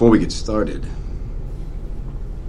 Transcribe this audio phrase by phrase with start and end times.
[0.00, 0.80] Before we get started,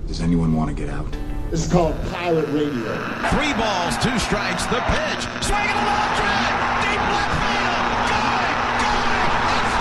[0.07, 1.11] does anyone want to get out?
[1.49, 2.95] This is called Pirate Radio.
[3.27, 5.27] Three balls, two strikes, the pitch.
[5.43, 6.55] Swing and a long drive.
[6.79, 7.91] Deep left field.
[8.07, 9.75] Going, going.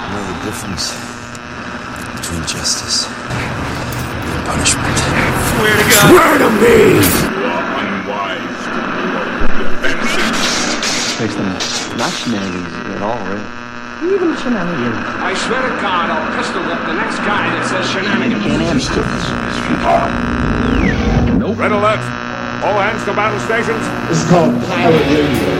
[0.00, 0.96] You know the difference
[2.24, 4.96] between justice and punishment.
[5.60, 6.08] Swear to God.
[6.08, 7.04] Swear to me!
[7.84, 8.80] unwise to
[9.84, 11.20] defensive.
[11.20, 11.52] takes them
[12.00, 13.65] not shenanigans at all, really.
[14.02, 15.00] Even shenanigans.
[15.24, 18.44] I swear to God, I'll pistol whip the next guy that says shenanigans.
[18.44, 19.00] Can't answer.
[21.56, 22.04] Red alert!
[22.62, 23.80] All hands to battle stations.
[24.08, 25.55] This is called Pirate Radio.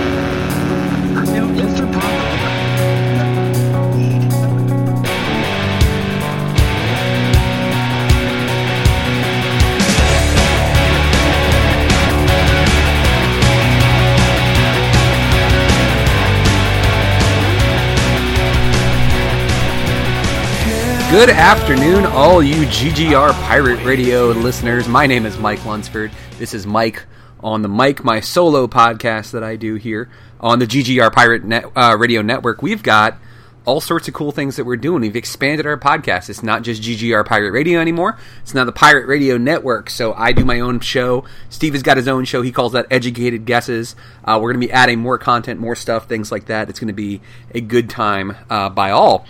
[21.10, 24.88] Good afternoon, all you GGR Pirate Radio listeners.
[24.88, 26.10] My name is Mike Lunsford.
[26.36, 27.04] This is Mike
[27.38, 31.64] on the Mike, my solo podcast that I do here on the GGR Pirate Net,
[31.76, 32.60] uh, Radio Network.
[32.60, 33.18] We've got
[33.64, 35.00] all sorts of cool things that we're doing.
[35.00, 36.28] We've expanded our podcast.
[36.28, 38.18] It's not just GGR Pirate Radio anymore.
[38.42, 39.90] It's now the Pirate Radio Network.
[39.90, 41.24] So I do my own show.
[41.50, 42.42] Steve has got his own show.
[42.42, 43.96] He calls that Educated Guesses.
[44.24, 46.68] Uh, we're going to be adding more content, more stuff, things like that.
[46.68, 47.20] It's going to be
[47.54, 49.26] a good time uh, by all.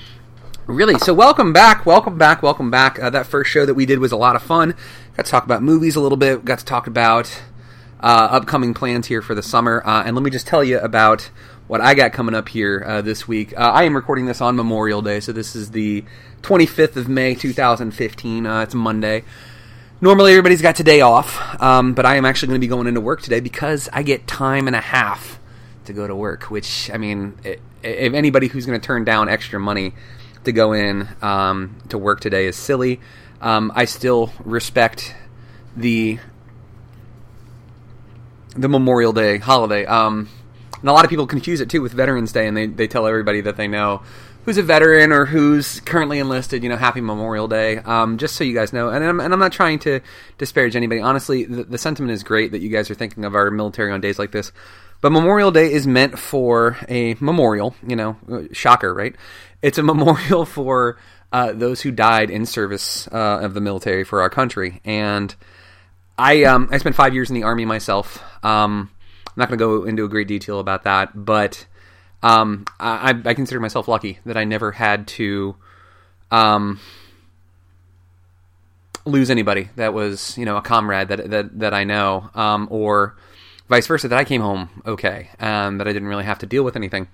[0.67, 2.98] Really, so welcome back, welcome back, welcome back.
[2.98, 4.75] Uh, that first show that we did was a lot of fun.
[5.17, 6.45] Got to talk about movies a little bit.
[6.45, 7.41] Got to talk about
[8.00, 9.81] uh, upcoming plans here for the summer.
[9.87, 11.31] Uh, and let me just tell you about
[11.69, 13.56] what I got coming up here uh, this week.
[13.56, 16.05] Uh, I am recording this on Memorial Day, so this is the
[16.42, 18.44] 25th of May, 2015.
[18.44, 19.22] Uh, it's Monday.
[20.00, 23.00] Normally, everybody's got today off, um, but I am actually going to be going into
[23.00, 25.39] work today because I get time and a half
[25.84, 26.50] to go to work.
[26.50, 29.94] Which, I mean, if anybody who's going to turn down extra money
[30.47, 33.00] to go in um, to work today is silly.
[33.41, 35.14] Um, I still respect
[35.77, 36.19] the
[38.56, 39.84] the Memorial Day holiday.
[39.84, 40.28] Um,
[40.81, 43.06] and a lot of people confuse it too with Veterans Day, and they, they tell
[43.06, 44.03] everybody that they know
[44.44, 46.62] who's a veteran or who's currently enlisted.
[46.62, 47.78] You know, Happy Memorial Day.
[47.78, 50.00] Um, just so you guys know, and I'm, and I'm not trying to
[50.38, 51.00] disparage anybody.
[51.00, 54.00] Honestly, the, the sentiment is great that you guys are thinking of our military on
[54.00, 54.53] days like this.
[55.03, 57.75] But Memorial Day is meant for a memorial.
[57.87, 59.15] You know, shocker, right?
[59.66, 60.97] It's a memorial for
[61.32, 64.81] uh, those who died in service uh, of the military for our country.
[64.84, 65.34] And
[66.16, 68.22] I um, I spent five years in the army myself.
[68.44, 68.91] Um,
[69.26, 71.66] I'm not going to go into a great detail about that, but
[72.22, 75.56] um, I, I consider myself lucky that I never had to
[76.31, 76.78] um,
[79.05, 83.16] lose anybody that was you know a comrade that that, that I know, um, or
[83.69, 86.62] vice versa that I came home okay, um, that I didn't really have to deal
[86.62, 87.09] with anything.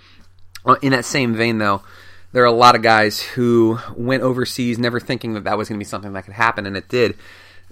[0.67, 1.83] Uh, In that same vein, though,
[2.33, 5.79] there are a lot of guys who went overseas never thinking that that was going
[5.79, 7.17] to be something that could happen, and it did.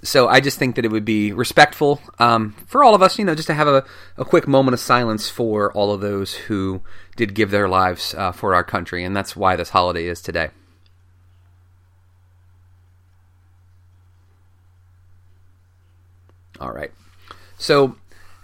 [0.02, 3.24] So I just think that it would be respectful um, for all of us, you
[3.24, 3.84] know, just to have a,
[4.16, 6.80] a quick moment of silence for all of those who
[7.16, 10.50] did give their lives uh, for our country, and that's why this holiday is today.
[16.60, 16.92] All right.
[17.56, 17.96] So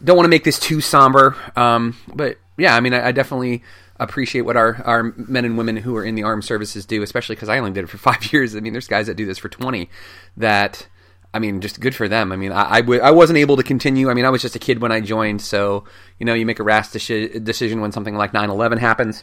[0.03, 3.63] don't want to make this too somber, um, but yeah, I mean, I, I definitely
[3.99, 7.35] appreciate what our, our men and women who are in the armed services do, especially
[7.37, 8.55] because I only did it for five years.
[8.55, 9.89] I mean, there's guys that do this for 20
[10.37, 10.87] that,
[11.33, 12.33] I mean, just good for them.
[12.33, 14.11] I mean, I I, w- I wasn't able to continue.
[14.11, 15.85] I mean, I was just a kid when I joined, so,
[16.19, 19.23] you know, you make a rash deci- decision when something like 9 11 happens,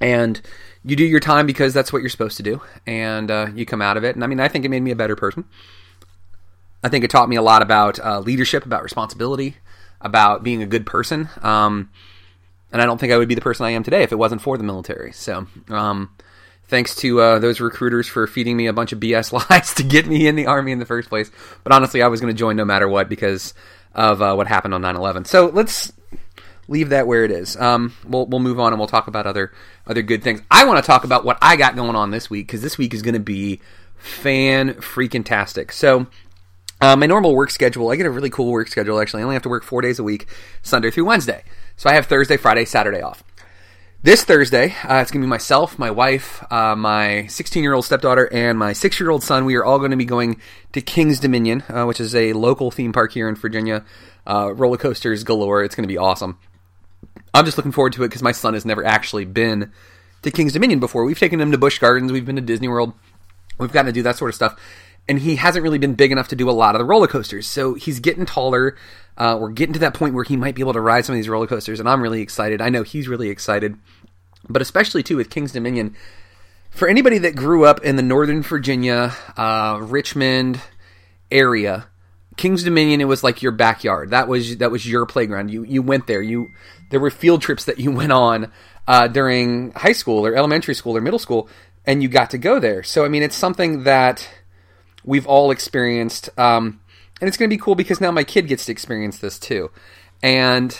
[0.00, 0.40] and
[0.84, 3.80] you do your time because that's what you're supposed to do, and uh, you come
[3.80, 4.14] out of it.
[4.14, 5.44] And I mean, I think it made me a better person.
[6.82, 9.56] I think it taught me a lot about uh, leadership, about responsibility,
[10.02, 11.30] about being a good person.
[11.40, 11.90] Um,
[12.74, 14.42] and I don't think I would be the person I am today if it wasn't
[14.42, 15.12] for the military.
[15.12, 16.10] So, um,
[16.64, 20.08] thanks to uh, those recruiters for feeding me a bunch of BS lies to get
[20.08, 21.30] me in the army in the first place.
[21.62, 23.54] But honestly, I was going to join no matter what because
[23.94, 25.28] of uh, what happened on 9/11.
[25.28, 25.92] So let's
[26.66, 27.56] leave that where it is.
[27.56, 29.52] Um, we'll we'll move on and we'll talk about other
[29.86, 30.42] other good things.
[30.50, 32.92] I want to talk about what I got going on this week because this week
[32.92, 33.60] is going to be
[33.96, 35.70] fan freaking tastic.
[35.70, 36.08] So.
[36.80, 39.20] Uh, my normal work schedule, I get a really cool work schedule actually.
[39.20, 40.26] I only have to work four days a week,
[40.60, 41.42] Sunday through Wednesday.
[41.76, 43.24] So I have Thursday, Friday, Saturday off.
[44.02, 47.84] This Thursday, uh, it's going to be myself, my wife, uh, my 16 year old
[47.84, 49.44] stepdaughter, and my six year old son.
[49.44, 50.40] We are all going to be going
[50.72, 53.84] to Kings Dominion, uh, which is a local theme park here in Virginia.
[54.26, 55.64] Uh, roller coasters galore.
[55.64, 56.38] It's going to be awesome.
[57.32, 59.72] I'm just looking forward to it because my son has never actually been
[60.22, 61.04] to Kings Dominion before.
[61.04, 62.92] We've taken him to Busch Gardens, we've been to Disney World,
[63.58, 64.60] we've gotten to do that sort of stuff.
[65.08, 67.46] And he hasn't really been big enough to do a lot of the roller coasters.
[67.46, 68.76] So he's getting taller.
[69.16, 71.18] Uh, we're getting to that point where he might be able to ride some of
[71.18, 72.60] these roller coasters, and I'm really excited.
[72.60, 73.76] I know he's really excited.
[74.48, 75.94] But especially, too, with Kings Dominion,
[76.70, 80.60] for anybody that grew up in the Northern Virginia, uh, Richmond
[81.30, 81.86] area,
[82.36, 84.10] Kings Dominion, it was like your backyard.
[84.10, 85.50] That was that was your playground.
[85.50, 86.20] You you went there.
[86.20, 86.48] You
[86.90, 88.50] there were field trips that you went on
[88.88, 91.48] uh, during high school or elementary school or middle school,
[91.86, 92.82] and you got to go there.
[92.82, 94.28] So I mean, it's something that
[95.04, 96.80] we've all experienced, um,
[97.20, 99.70] and it's going to be cool because now my kid gets to experience this too.
[100.22, 100.76] And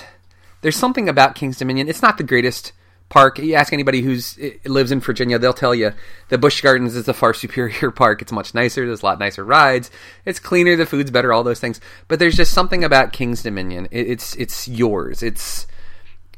[0.63, 1.89] there's something about Kings Dominion.
[1.89, 2.73] It's not the greatest
[3.09, 3.39] park.
[3.39, 5.93] You ask anybody who's lives in Virginia, they'll tell you
[6.31, 8.23] the Busch Gardens is a far superior park.
[8.23, 8.87] It's much nicer.
[8.87, 9.91] There's a lot nicer rides.
[10.25, 10.77] It's cleaner.
[10.77, 11.33] The food's better.
[11.33, 11.81] All those things.
[12.09, 13.89] But there's just something about Kings Dominion.
[13.91, 15.23] It, it's it's yours.
[15.23, 15.67] It's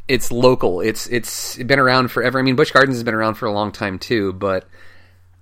[0.09, 0.81] it's local.
[0.81, 2.39] It's it's been around forever.
[2.39, 4.33] I mean, Busch Gardens has been around for a long time too.
[4.33, 4.69] But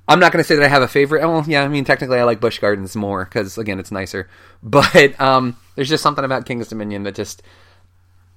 [0.06, 1.27] I'm not going to say that I have a favorite.
[1.27, 4.29] Well, yeah, I mean, technically, I like Busch Gardens more because again, it's nicer.
[4.67, 7.43] But um, there's just something about Kings Dominion that just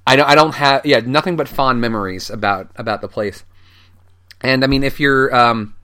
[0.05, 3.45] I don't, I don't have yeah nothing but fond memories about about the place.
[4.41, 5.75] And I mean, if you're um,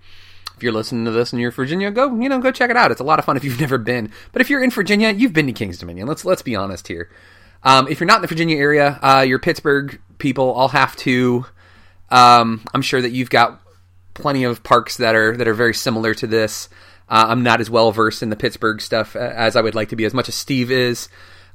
[0.58, 2.92] if you're listening to this and you're Virginia, go you know go check it out.
[2.92, 4.12] It's a lot of fun if you've never been.
[4.34, 6.08] But if you're in Virginia, you've been to Kings Dominion.
[6.08, 7.10] Let's let's be honest here.
[7.64, 10.58] Um, if you're not in the Virginia area, uh, you're Pittsburgh people.
[10.58, 11.46] I'll have to.
[12.10, 13.62] Um, I'm sure that you've got
[14.14, 16.70] plenty of parks that are that are very similar to this.
[17.10, 19.96] Uh, I'm not as well versed in the Pittsburgh stuff as I would like to
[19.96, 21.10] be, as much as Steve is.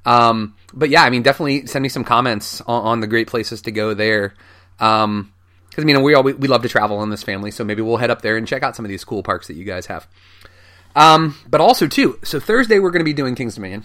[0.04, 3.62] Um, but yeah, I mean, definitely send me some comments on, on the great places
[3.62, 4.34] to go there.
[4.78, 5.32] Um,
[5.68, 7.82] because I mean, we all we, we love to travel in this family, so maybe
[7.82, 9.86] we'll head up there and check out some of these cool parks that you guys
[9.86, 10.08] have.
[10.96, 13.84] Um, but also too, so Thursday we're going to be doing Kings Dominion.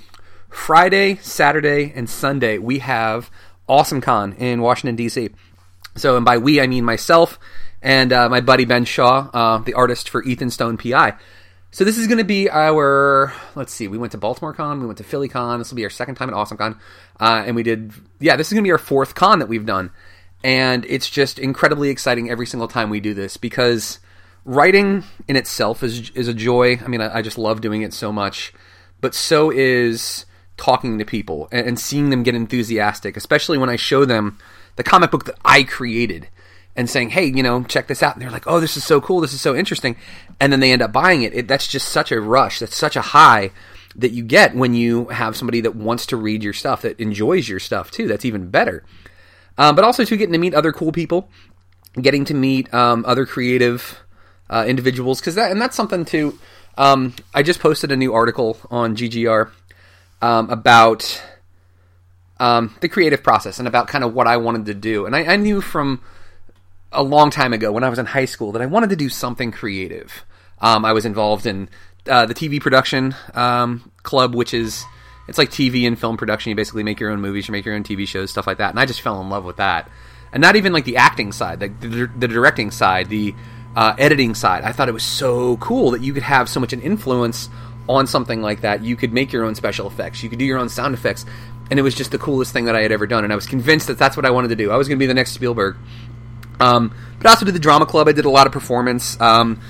[0.49, 3.29] Friday, Saturday, and Sunday we have
[3.67, 5.29] Awesome Con in Washington D.C.
[5.95, 7.37] So, and by we I mean myself
[7.83, 11.15] and uh, my buddy Ben Shaw, uh, the artist for Ethan Stone PI.
[11.69, 13.33] So this is going to be our.
[13.55, 13.87] Let's see.
[13.87, 14.79] We went to Baltimore Con.
[14.79, 15.59] We went to Philly Con.
[15.59, 16.79] This will be our second time at Awesome Con,
[17.19, 17.91] uh, and we did.
[18.19, 19.91] Yeah, this is going to be our fourth con that we've done,
[20.43, 23.99] and it's just incredibly exciting every single time we do this because
[24.45, 26.77] writing in itself is is a joy.
[26.77, 28.53] I mean, I, I just love doing it so much,
[29.01, 30.25] but so is
[30.55, 34.37] talking to people and, and seeing them get enthusiastic, especially when I show them
[34.75, 36.29] the comic book that I created
[36.75, 38.99] and saying, "Hey, you know, check this out." And they're like, "Oh, this is so
[39.01, 39.21] cool.
[39.21, 39.95] This is so interesting."
[40.39, 41.33] And then they end up buying it.
[41.33, 41.47] it.
[41.47, 42.59] That's just such a rush.
[42.59, 43.51] That's such a high
[43.95, 47.47] that you get when you have somebody that wants to read your stuff, that enjoys
[47.47, 48.07] your stuff too.
[48.07, 48.83] That's even better.
[49.57, 51.29] Um, but also, too, getting to meet other cool people,
[52.01, 53.99] getting to meet um, other creative
[54.49, 56.39] uh, individuals, because that and that's something too.
[56.75, 59.51] Um, I just posted a new article on GGR
[60.23, 61.21] um, about
[62.39, 65.33] um, the creative process and about kind of what I wanted to do, and I,
[65.33, 66.01] I knew from
[66.93, 69.09] a long time ago when I was in high school that I wanted to do
[69.09, 70.25] something creative.
[70.59, 71.69] Um, I was involved in
[72.07, 74.85] uh, the TV production um, club, which is
[75.27, 76.49] it's like TV and film production.
[76.49, 78.69] You basically make your own movies, you make your own TV shows, stuff like that.
[78.69, 79.89] And I just fell in love with that.
[80.31, 83.35] And not even like the acting side, the, the, the directing side, the
[83.75, 84.63] uh, editing side.
[84.63, 87.49] I thought it was so cool that you could have so much an influence
[87.87, 88.83] on something like that.
[88.83, 91.25] You could make your own special effects, you could do your own sound effects,
[91.69, 93.23] and it was just the coolest thing that I had ever done.
[93.23, 94.71] And I was convinced that that's what I wanted to do.
[94.71, 95.77] I was going to be the next Spielberg.
[96.59, 98.07] Um, but I also did the drama club.
[98.07, 99.19] I did a lot of performance.
[99.19, 99.61] Um,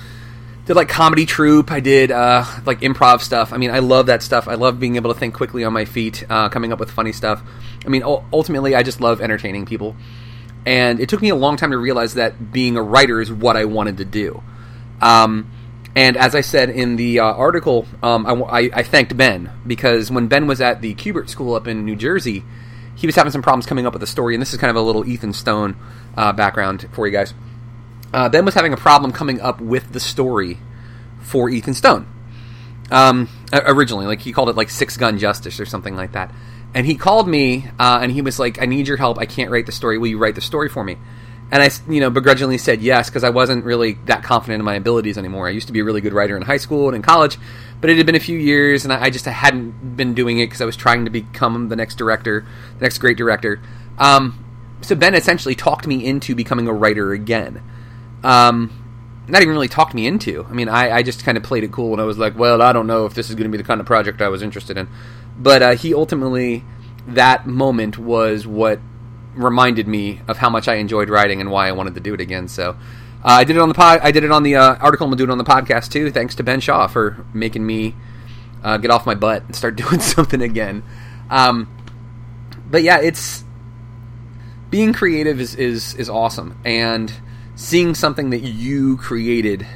[0.66, 1.70] did like comedy troupe.
[1.70, 3.52] I did uh, like improv stuff.
[3.52, 4.48] I mean, I love that stuff.
[4.48, 7.12] I love being able to think quickly on my feet, uh, coming up with funny
[7.12, 7.42] stuff.
[7.84, 9.94] I mean, ultimately, I just love entertaining people.
[10.66, 13.56] And it took me a long time to realize that being a writer is what
[13.56, 14.42] I wanted to do.
[15.02, 15.50] Um,
[15.94, 20.28] and as I said in the uh, article, um, I, I, thanked Ben because when
[20.28, 22.42] Ben was at the Kubert School up in New Jersey,
[22.94, 24.34] he was having some problems coming up with a story.
[24.34, 25.76] And this is kind of a little Ethan Stone
[26.16, 27.34] uh, background for you guys.
[28.12, 30.58] Uh, ben was having a problem coming up with the story
[31.20, 32.06] for Ethan Stone.
[32.90, 36.32] Um, originally, like he called it like Six Gun Justice or something like that.
[36.74, 39.18] And he called me uh, and he was like, "I need your help.
[39.18, 39.98] I can't write the story.
[39.98, 40.96] Will you write the story for me?"
[41.50, 44.74] And I, you know, begrudgingly said yes because I wasn't really that confident in my
[44.74, 45.46] abilities anymore.
[45.46, 47.38] I used to be a really good writer in high school and in college,
[47.84, 50.46] but it had been a few years, and I, I just hadn't been doing it
[50.46, 52.46] because I was trying to become the next director,
[52.78, 53.60] the next great director.
[53.98, 54.42] Um,
[54.80, 57.62] so Ben essentially talked me into becoming a writer again.
[58.22, 60.46] Um, not even really talked me into.
[60.48, 62.62] I mean, I, I just kind of played it cool, and I was like, well,
[62.62, 64.40] I don't know if this is going to be the kind of project I was
[64.40, 64.88] interested in.
[65.36, 66.64] But uh, he ultimately,
[67.06, 68.80] that moment was what
[69.34, 72.20] reminded me of how much I enjoyed writing and why I wanted to do it
[72.22, 72.48] again.
[72.48, 72.78] So
[73.24, 74.00] uh, I did it on the pod.
[74.02, 75.06] I did it on the uh, article.
[75.06, 76.10] I'm gonna do it on the podcast too.
[76.10, 77.94] Thanks to Ben Shaw for making me
[78.62, 80.82] uh, get off my butt and start doing something again.
[81.30, 81.68] Um,
[82.70, 83.44] but yeah, it's
[84.70, 87.12] being creative is, is is awesome, and
[87.54, 89.66] seeing something that you created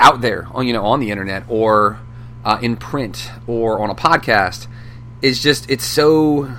[0.00, 2.00] out there on you know on the internet or
[2.44, 4.66] uh, in print or on a podcast
[5.20, 6.50] is just it's so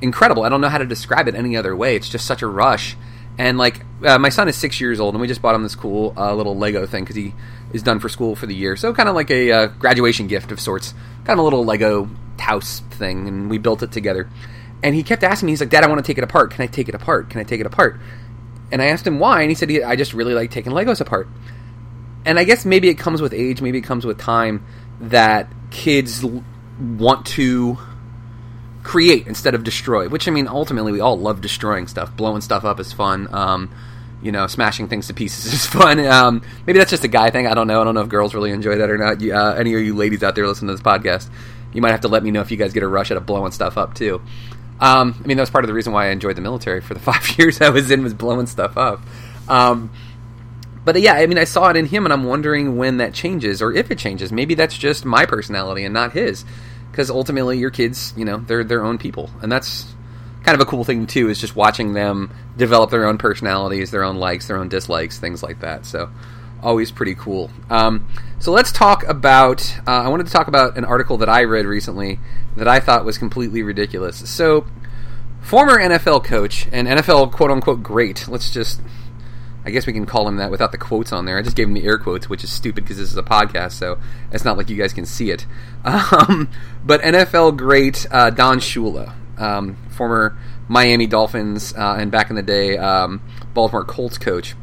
[0.00, 0.44] incredible.
[0.44, 1.96] I don't know how to describe it any other way.
[1.96, 2.96] It's just such a rush,
[3.40, 5.74] And like uh, my son is six years old, and we just bought him this
[5.74, 7.32] cool uh, little Lego thing because he
[7.72, 8.76] is done for school for the year.
[8.76, 10.92] So kind of like a uh, graduation gift of sorts,
[11.24, 14.28] kind of a little Lego house thing, and we built it together.
[14.82, 16.50] And he kept asking me, he's like, "Dad, I want to take it apart.
[16.50, 17.30] Can I take it apart?
[17.30, 17.98] Can I take it apart?"
[18.70, 21.26] And I asked him why, and he said, "I just really like taking Legos apart."
[22.26, 24.66] And I guess maybe it comes with age, maybe it comes with time
[25.00, 26.22] that kids
[26.78, 27.78] want to
[28.82, 30.08] create instead of destroy.
[30.08, 32.14] Which I mean, ultimately, we all love destroying stuff.
[32.16, 33.32] Blowing stuff up is fun.
[33.32, 33.70] Um,
[34.22, 35.98] you know, smashing things to pieces is fun.
[36.06, 37.46] Um, maybe that's just a guy thing.
[37.46, 37.80] I don't know.
[37.80, 39.20] I don't know if girls really enjoy that or not.
[39.20, 41.28] You- Uh, any of you ladies out there listening to this podcast,
[41.72, 43.24] you might have to let me know if you guys get a rush out of
[43.26, 44.20] blowing stuff up too.
[44.80, 46.94] Um, I mean, that was part of the reason why I enjoyed the military for
[46.94, 49.00] the five years I was in was blowing stuff up.
[49.48, 49.90] Um,
[50.84, 53.60] but yeah, I mean, I saw it in him, and I'm wondering when that changes
[53.60, 54.32] or if it changes.
[54.32, 56.44] Maybe that's just my personality and not his,
[57.00, 59.86] because ultimately, your kids, you know, they're their own people, and that's
[60.42, 61.30] kind of a cool thing too.
[61.30, 65.42] Is just watching them develop their own personalities, their own likes, their own dislikes, things
[65.42, 65.86] like that.
[65.86, 66.10] So,
[66.62, 67.50] always pretty cool.
[67.70, 68.06] Um,
[68.38, 69.62] so let's talk about.
[69.86, 72.18] Uh, I wanted to talk about an article that I read recently
[72.58, 74.28] that I thought was completely ridiculous.
[74.28, 74.66] So,
[75.40, 78.28] former NFL coach and NFL quote unquote great.
[78.28, 78.82] Let's just
[79.64, 81.38] I guess we can call him that without the quotes on there.
[81.38, 83.72] I just gave him the air quotes, which is stupid because this is a podcast,
[83.72, 83.98] so
[84.32, 85.46] it's not like you guys can see it.
[85.84, 86.50] Um,
[86.84, 90.36] but NFL great uh, Don Shula, um, former
[90.68, 93.22] Miami Dolphins uh, and back in the day um,
[93.54, 94.54] Baltimore Colts coach,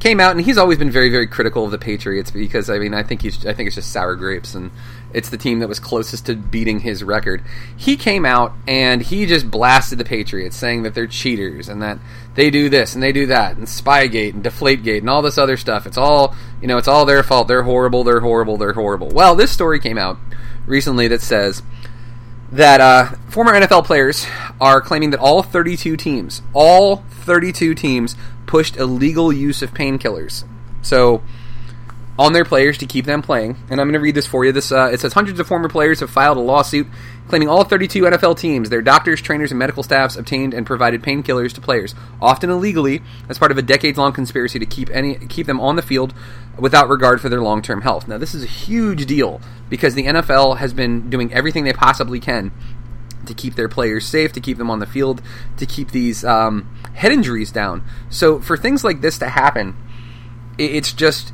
[0.00, 2.94] came out and he's always been very, very critical of the Patriots because I mean
[2.94, 4.70] I think he's I think it's just sour grapes and
[5.16, 7.42] it's the team that was closest to beating his record.
[7.74, 11.98] He came out and he just blasted the Patriots, saying that they're cheaters and that
[12.34, 15.56] they do this and they do that and Spygate and Deflategate and all this other
[15.56, 15.86] stuff.
[15.86, 17.48] It's all you know, it's all their fault.
[17.48, 18.04] They're horrible.
[18.04, 18.58] They're horrible.
[18.58, 19.08] They're horrible.
[19.08, 20.18] Well, this story came out
[20.66, 21.62] recently that says
[22.52, 24.26] that uh, former NFL players
[24.60, 30.44] are claiming that all 32 teams, all 32 teams, pushed illegal use of painkillers.
[30.82, 31.22] So
[32.18, 33.56] on their players to keep them playing.
[33.70, 34.52] And I'm going to read this for you.
[34.52, 36.86] This uh, it says hundreds of former players have filed a lawsuit
[37.28, 41.52] claiming all 32 NFL teams, their doctors, trainers, and medical staffs obtained and provided painkillers
[41.52, 45.60] to players, often illegally, as part of a decades-long conspiracy to keep any keep them
[45.60, 46.14] on the field
[46.58, 48.08] without regard for their long-term health.
[48.08, 52.20] Now, this is a huge deal because the NFL has been doing everything they possibly
[52.20, 52.52] can
[53.26, 55.20] to keep their players safe, to keep them on the field,
[55.56, 57.82] to keep these um, head injuries down.
[58.08, 59.76] So, for things like this to happen,
[60.58, 61.32] it's just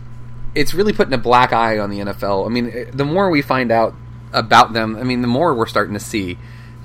[0.54, 2.46] it's really putting a black eye on the NFL.
[2.46, 3.94] I mean, eh, the more we find out
[4.32, 6.38] about them, I mean, the more we're starting to see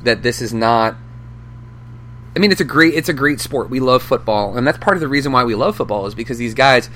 [0.03, 0.95] that this is not.
[2.35, 3.69] I mean, it's a great it's a great sport.
[3.69, 6.37] We love football, and that's part of the reason why we love football is because
[6.37, 6.89] these guys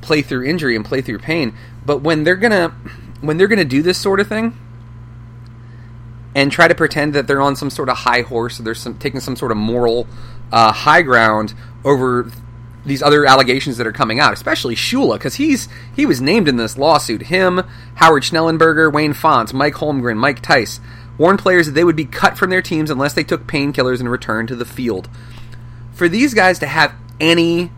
[0.00, 1.54] play through injury and play through pain.
[1.84, 2.74] But when they're gonna
[3.20, 4.56] when they're gonna do this sort of thing
[6.34, 8.98] and try to pretend that they're on some sort of high horse, or they're some,
[8.98, 10.06] taking some sort of moral
[10.52, 11.54] uh, high ground
[11.84, 12.30] over
[12.86, 16.56] these other allegations that are coming out, especially Shula, because he's he was named in
[16.56, 17.22] this lawsuit.
[17.22, 17.62] Him,
[17.96, 20.80] Howard Schnellenberger, Wayne Fontes, Mike Holmgren, Mike Tice
[21.18, 24.10] warned players that they would be cut from their teams unless they took painkillers and
[24.10, 25.08] returned to the field.
[25.92, 27.70] For these guys to have any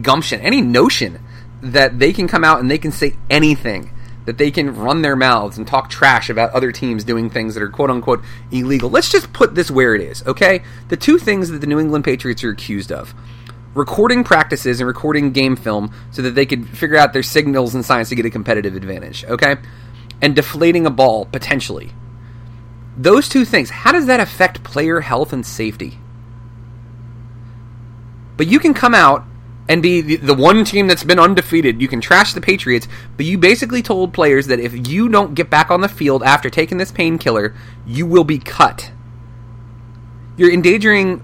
[0.00, 1.22] gumption, any notion
[1.60, 3.90] that they can come out and they can say anything,
[4.24, 7.62] that they can run their mouths and talk trash about other teams doing things that
[7.62, 8.88] are quote unquote illegal.
[8.88, 10.62] Let's just put this where it is, okay?
[10.88, 13.14] The two things that the New England Patriots are accused of
[13.74, 17.84] recording practices and recording game film so that they could figure out their signals and
[17.84, 19.56] science to get a competitive advantage, okay?
[20.20, 21.92] And deflating a ball, potentially.
[22.96, 25.98] Those two things, how does that affect player health and safety?
[28.36, 29.24] But you can come out
[29.68, 31.80] and be the, the one team that's been undefeated.
[31.80, 35.48] You can trash the Patriots, but you basically told players that if you don't get
[35.48, 37.54] back on the field after taking this painkiller,
[37.86, 38.90] you will be cut.
[40.36, 41.22] You're endangering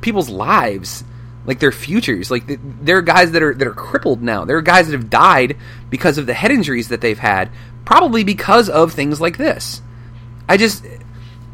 [0.00, 1.04] people's lives,
[1.46, 2.30] like their futures.
[2.30, 4.44] Like th- there are guys that are that are crippled now.
[4.44, 5.56] There are guys that have died
[5.88, 7.50] because of the head injuries that they've had,
[7.84, 9.82] probably because of things like this.
[10.48, 10.84] I just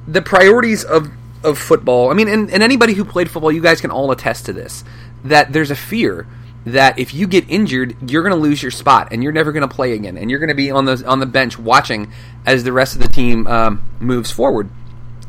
[0.07, 1.11] the priorities of
[1.45, 2.11] of football.
[2.11, 4.85] I mean, and, and anybody who played football, you guys can all attest to this.
[5.25, 6.27] That there's a fear
[6.65, 9.67] that if you get injured, you're going to lose your spot and you're never going
[9.67, 12.13] to play again, and you're going to be on the on the bench watching
[12.45, 14.69] as the rest of the team um, moves forward.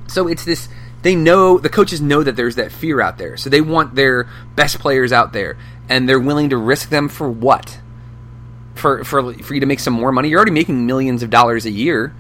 [0.08, 0.68] So it's this.
[1.01, 4.30] They know the coaches know that there's that fear out there, so they want their
[4.56, 7.80] best players out there, and they're willing to risk them for what?
[8.75, 10.30] For for for you to make some more money.
[10.30, 12.13] You're already making millions of dollars a year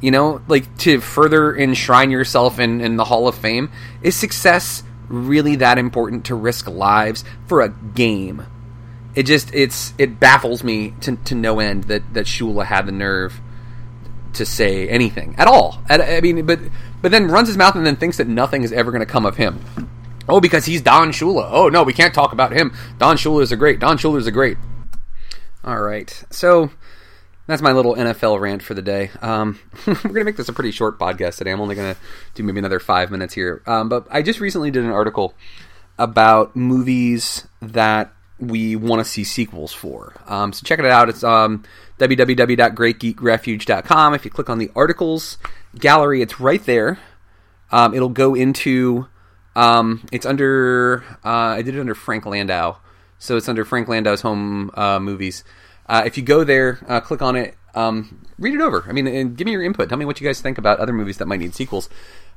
[0.00, 3.70] you know like to further enshrine yourself in, in the hall of fame
[4.02, 8.44] is success really that important to risk lives for a game
[9.14, 12.92] it just it's it baffles me to, to no end that that shula had the
[12.92, 13.40] nerve
[14.36, 16.60] to say anything at all At- i mean but
[17.02, 19.26] but then runs his mouth and then thinks that nothing is ever going to come
[19.26, 19.58] of him
[20.28, 21.48] Oh, because he's Don Shula.
[21.52, 22.74] Oh no, we can't talk about him.
[22.98, 23.78] Don Shula is a great.
[23.78, 24.56] Don Shula is a great.
[25.62, 26.70] All right, so
[27.46, 29.10] that's my little NFL rant for the day.
[29.22, 31.52] Um, we're gonna make this a pretty short podcast today.
[31.52, 31.94] I'm only gonna
[32.34, 33.62] do maybe another five minutes here.
[33.68, 35.32] Um, but I just recently did an article
[35.96, 40.14] about movies that we want to see sequels for.
[40.26, 41.08] Um, so check it out.
[41.08, 41.64] It's um,
[41.98, 44.14] www.greatgeekrefuge.com.
[44.14, 45.38] If you click on the articles
[45.78, 46.98] gallery, it's right there.
[47.70, 49.06] Um, it'll go into.
[49.54, 51.04] Um, it's under.
[51.24, 52.76] Uh, I did it under Frank Landau,
[53.18, 55.42] so it's under Frank Landau's home uh, movies.
[55.88, 58.84] Uh, if you go there, uh, click on it, um, read it over.
[58.88, 59.88] I mean, and give me your input.
[59.88, 61.88] Tell me what you guys think about other movies that might need sequels.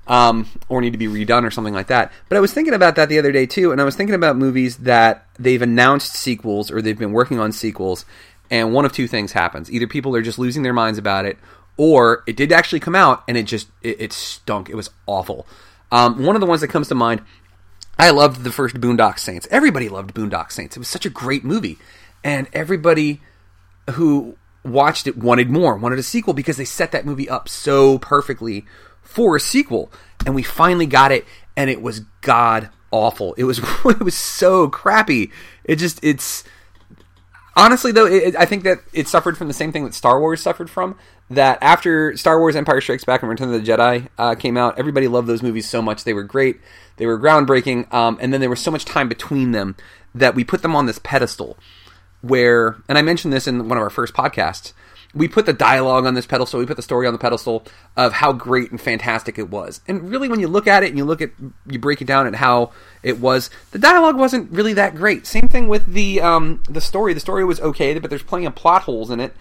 [0.09, 2.11] Um, or need to be redone or something like that.
[2.29, 4.37] But I was thinking about that the other day too, and I was thinking about
[4.37, 8.05] movies that they've announced sequels or they've been working on sequels,
[8.49, 11.37] and one of two things happens: either people are just losing their minds about it,
[11.77, 14.69] or it did actually come out and it just it, it stunk.
[14.69, 15.47] It was awful.
[15.91, 17.21] Um, one of the ones that comes to mind,
[17.97, 19.47] I loved the first Boondock Saints.
[19.49, 20.75] Everybody loved Boondock Saints.
[20.75, 21.77] It was such a great movie,
[22.23, 23.21] and everybody
[23.91, 27.97] who watched it wanted more, wanted a sequel because they set that movie up so
[27.99, 28.65] perfectly
[29.09, 29.91] for a sequel,
[30.25, 31.25] and we finally got it,
[31.57, 33.33] and it was god awful.
[33.33, 35.31] It was it was so crappy.
[35.63, 36.43] It just it's
[37.55, 40.41] honestly though it, I think that it suffered from the same thing that Star Wars
[40.41, 40.97] suffered from.
[41.31, 44.79] That after Star Wars: Empire Strikes Back and Return of the Jedi uh, came out,
[44.79, 46.03] everybody loved those movies so much.
[46.03, 46.59] They were great,
[46.97, 49.75] they were groundbreaking, um, and then there was so much time between them
[50.15, 51.57] that we put them on this pedestal.
[52.21, 54.73] Where, and I mentioned this in one of our first podcasts,
[55.13, 57.65] we put the dialogue on this pedestal, we put the story on the pedestal
[57.97, 59.81] of how great and fantastic it was.
[59.87, 61.31] And really, when you look at it and you look at,
[61.67, 65.25] you break it down at how it was, the dialogue wasn't really that great.
[65.25, 67.13] Same thing with the um, the story.
[67.13, 69.35] The story was okay, but there's plenty of plot holes in it.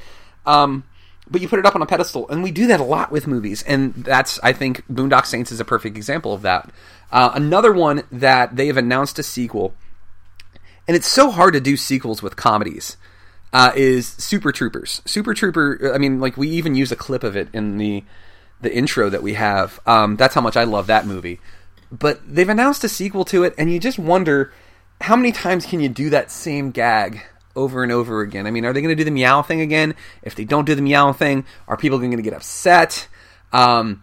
[0.46, 0.84] Um,
[1.30, 3.26] but you put it up on a pedestal, and we do that a lot with
[3.26, 6.70] movies, and that's I think Boondock Saints is a perfect example of that.
[7.12, 9.74] Uh, another one that they have announced a sequel,
[10.86, 12.96] and it's so hard to do sequels with comedies
[13.52, 15.02] uh, is Super Troopers.
[15.04, 15.92] Super Trooper.
[15.94, 18.04] I mean, like we even use a clip of it in the
[18.60, 19.80] the intro that we have.
[19.86, 21.40] Um, that's how much I love that movie.
[21.90, 24.52] But they've announced a sequel to it, and you just wonder
[25.00, 27.22] how many times can you do that same gag
[27.54, 28.46] over and over again?
[28.46, 29.94] I mean, are they going to do the meow thing again?
[30.22, 33.08] If they don't do the meow thing, are people going to get upset?
[33.52, 34.02] Um,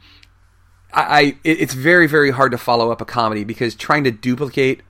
[0.94, 4.82] I, I it's very very hard to follow up a comedy because trying to duplicate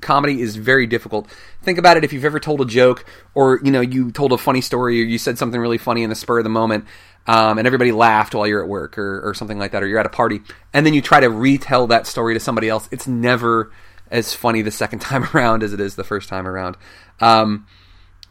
[0.00, 1.28] comedy is very difficult.
[1.62, 4.38] Think about it if you've ever told a joke or you know you told a
[4.38, 6.84] funny story or you said something really funny in the spur of the moment
[7.26, 9.98] um, and everybody laughed while you're at work or, or something like that or you're
[9.98, 10.40] at a party
[10.72, 12.88] and then you try to retell that story to somebody else.
[12.90, 13.72] It's never
[14.10, 16.76] as funny the second time around as it is the first time around.
[17.20, 17.66] Um,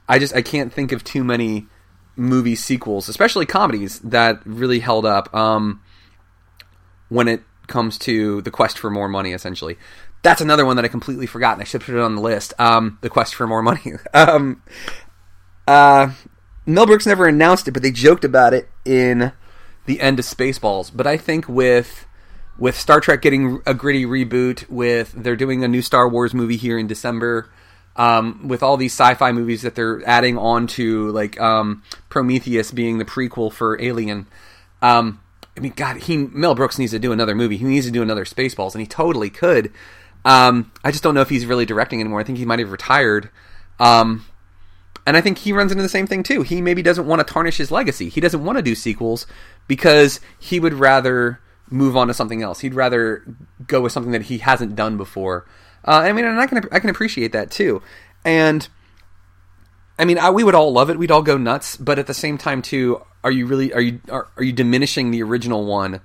[0.08, 1.68] I just I can't think of too many
[2.16, 5.82] movie sequels, especially comedies, that really held up um,
[7.10, 9.34] when it comes to the quest for more money.
[9.34, 9.78] Essentially,
[10.24, 12.54] that's another one that I completely forgot, and I should put it on the list.
[12.60, 13.94] Um, the quest for more money.
[14.14, 14.62] um,
[15.68, 16.12] uh,
[16.66, 19.32] Mel Brooks never announced it, but they joked about it in
[19.86, 20.92] the end of Spaceballs.
[20.94, 22.06] But I think with
[22.58, 26.58] with Star Trek getting a gritty reboot, with they're doing a new Star Wars movie
[26.58, 27.50] here in December,
[27.96, 32.98] um, with all these sci-fi movies that they're adding on to, like um, Prometheus being
[32.98, 34.28] the prequel for Alien.
[34.82, 35.22] Um,
[35.56, 37.58] I mean, God, he Mel Brooks needs to do another movie.
[37.58, 39.72] He needs to do another Spaceballs, and he totally could.
[40.28, 42.20] Um, I just don't know if he's really directing anymore.
[42.20, 43.30] I think he might have retired.
[43.80, 44.26] Um,
[45.06, 46.42] and I think he runs into the same thing too.
[46.42, 48.10] He maybe doesn't want to tarnish his legacy.
[48.10, 49.26] He doesn't want to do sequels
[49.70, 52.60] because he would rather move on to something else.
[52.60, 53.24] He'd rather
[53.66, 55.48] go with something that he hasn't done before.
[55.86, 57.82] Uh, I mean, and I can I can appreciate that too.
[58.26, 58.68] And
[59.98, 61.00] I mean, I, we would all love it.
[61.00, 61.78] We'd all go nuts.
[61.78, 65.12] But at the same time, too, are you really are you are, are you diminishing
[65.12, 66.02] the original one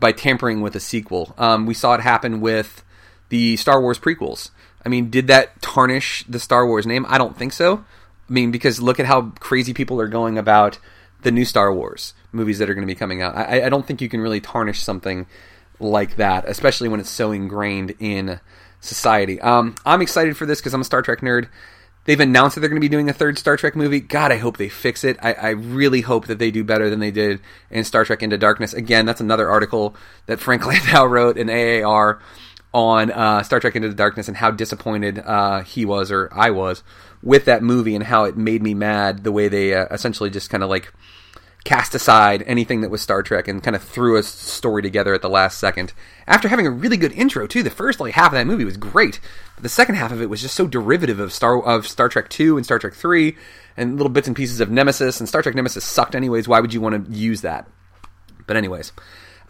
[0.00, 1.36] by tampering with a sequel?
[1.38, 2.82] Um, we saw it happen with
[3.30, 4.50] the Star Wars prequels.
[4.84, 7.06] I mean, did that tarnish the Star Wars name?
[7.08, 7.84] I don't think so.
[8.28, 10.78] I mean, because look at how crazy people are going about
[11.22, 13.36] the new Star Wars movies that are going to be coming out.
[13.36, 15.26] I, I don't think you can really tarnish something
[15.78, 18.40] like that, especially when it's so ingrained in
[18.80, 19.40] society.
[19.40, 21.48] Um, I'm excited for this because I'm a Star Trek nerd.
[22.04, 24.00] They've announced that they're going to be doing a third Star Trek movie.
[24.00, 25.18] God, I hope they fix it.
[25.22, 27.40] I, I, really hope that they do better than they did
[27.70, 28.72] in Star Trek Into Darkness.
[28.72, 29.94] Again, that's another article
[30.26, 32.20] that Frank Landau wrote in AAR
[32.72, 36.50] on uh, Star Trek Into the Darkness and how disappointed uh, he was or I
[36.50, 36.82] was
[37.22, 40.50] with that movie and how it made me mad the way they uh, essentially just
[40.50, 40.92] kind of like
[41.64, 45.20] cast aside anything that was Star Trek and kind of threw a story together at
[45.20, 45.92] the last second
[46.26, 47.62] after having a really good intro too.
[47.62, 49.20] The first like half of that movie was great,
[49.56, 52.28] but the second half of it was just so derivative of Star of Star Trek
[52.28, 53.36] Two and Star Trek Three
[53.76, 56.48] and little bits and pieces of Nemesis and Star Trek Nemesis sucked anyways.
[56.48, 57.68] Why would you want to use that?
[58.46, 58.92] But anyways.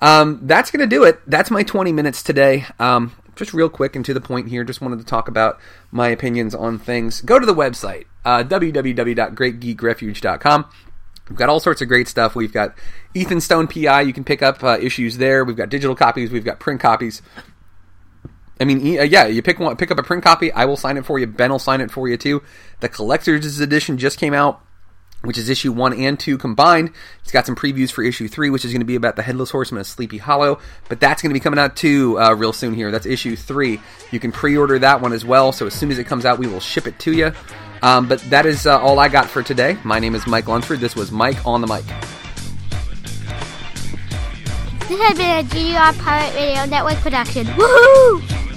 [0.01, 1.21] Um, that's going to do it.
[1.27, 2.65] That's my 20 minutes today.
[2.79, 5.61] Um, just real quick and to the point here, just wanted to talk about
[5.91, 7.21] my opinions on things.
[7.21, 10.67] Go to the website, uh, www.greatgeekrefuge.com.
[11.29, 12.35] We've got all sorts of great stuff.
[12.35, 12.75] We've got
[13.15, 14.01] Ethan Stone PI.
[14.03, 15.45] You can pick up uh, issues there.
[15.45, 16.33] We've got digital copies.
[16.33, 17.23] We've got print copies.
[18.61, 20.53] I mean, uh, yeah, you pick one, pick up a print copy.
[20.53, 21.27] I will sign it for you.
[21.27, 22.43] Ben will sign it for you too.
[22.81, 24.61] The collector's edition just came out,
[25.23, 26.93] which is issue one and two combined.
[27.23, 29.51] It's got some previews for issue three, which is going to be about the headless
[29.51, 30.59] horseman of Sleepy Hollow.
[30.89, 32.75] But that's going to be coming out too uh, real soon.
[32.75, 33.81] Here, that's issue three.
[34.11, 35.53] You can pre-order that one as well.
[35.53, 37.33] So as soon as it comes out, we will ship it to you.
[37.83, 39.79] Um, but that is uh, all I got for today.
[39.85, 40.81] My name is Mike Lunsford.
[40.81, 41.85] This was Mike on the mic.
[44.89, 47.47] This has been a GGR Pirate Radio Network production.
[47.47, 48.50] Woohoo!